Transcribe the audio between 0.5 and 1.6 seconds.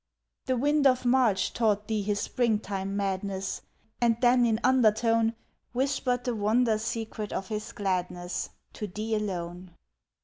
wind of March